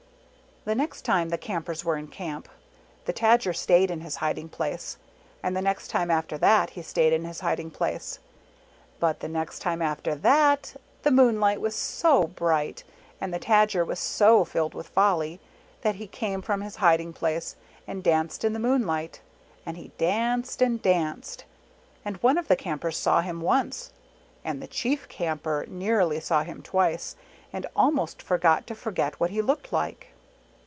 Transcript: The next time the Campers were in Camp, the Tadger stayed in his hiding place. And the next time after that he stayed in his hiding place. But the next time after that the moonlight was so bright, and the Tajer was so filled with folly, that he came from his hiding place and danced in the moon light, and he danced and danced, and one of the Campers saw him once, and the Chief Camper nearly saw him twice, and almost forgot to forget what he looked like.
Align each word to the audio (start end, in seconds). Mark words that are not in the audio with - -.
The 0.63 0.75
next 0.75 1.01
time 1.05 1.29
the 1.29 1.39
Campers 1.39 1.83
were 1.83 1.97
in 1.97 2.07
Camp, 2.09 2.47
the 3.05 3.13
Tadger 3.13 3.51
stayed 3.55 3.89
in 3.89 4.01
his 4.01 4.17
hiding 4.17 4.47
place. 4.47 4.97
And 5.41 5.57
the 5.57 5.61
next 5.63 5.87
time 5.87 6.11
after 6.11 6.37
that 6.37 6.69
he 6.69 6.83
stayed 6.83 7.13
in 7.13 7.25
his 7.25 7.39
hiding 7.39 7.71
place. 7.71 8.19
But 8.99 9.21
the 9.21 9.27
next 9.27 9.57
time 9.63 9.81
after 9.81 10.13
that 10.13 10.75
the 11.01 11.09
moonlight 11.09 11.61
was 11.61 11.73
so 11.75 12.27
bright, 12.27 12.83
and 13.19 13.33
the 13.33 13.39
Tajer 13.39 13.83
was 13.83 13.99
so 13.99 14.45
filled 14.45 14.75
with 14.75 14.87
folly, 14.89 15.39
that 15.81 15.95
he 15.95 16.05
came 16.05 16.43
from 16.43 16.61
his 16.61 16.75
hiding 16.75 17.11
place 17.11 17.55
and 17.87 18.03
danced 18.03 18.43
in 18.45 18.53
the 18.53 18.59
moon 18.59 18.85
light, 18.85 19.19
and 19.65 19.77
he 19.77 19.91
danced 19.97 20.61
and 20.61 20.79
danced, 20.79 21.43
and 22.05 22.17
one 22.17 22.37
of 22.37 22.47
the 22.47 22.55
Campers 22.55 22.97
saw 22.97 23.21
him 23.21 23.41
once, 23.41 23.93
and 24.45 24.61
the 24.61 24.67
Chief 24.67 25.09
Camper 25.09 25.65
nearly 25.67 26.19
saw 26.19 26.43
him 26.43 26.61
twice, 26.61 27.15
and 27.51 27.65
almost 27.75 28.21
forgot 28.21 28.67
to 28.67 28.75
forget 28.75 29.19
what 29.19 29.31
he 29.31 29.41
looked 29.41 29.73
like. 29.73 30.05